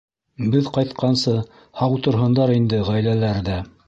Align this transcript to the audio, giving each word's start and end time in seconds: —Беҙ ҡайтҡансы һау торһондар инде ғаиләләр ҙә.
—Беҙ 0.53 0.69
ҡайтҡансы 0.77 1.33
һау 1.81 1.99
торһондар 2.07 2.55
инде 2.55 2.81
ғаиләләр 2.89 3.43
ҙә. 3.51 3.59